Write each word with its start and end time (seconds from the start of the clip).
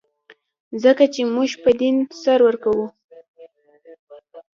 ځکه 0.83 1.03
چې 1.13 1.21
موږ 1.33 1.49
په 1.63 1.69
دین 1.81 1.95
سر 2.21 2.39
ورکوو. 2.47 2.85